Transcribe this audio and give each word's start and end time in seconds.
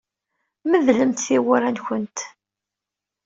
Medlemt 0.69 1.23
tiwwura-nwent. 1.25 2.17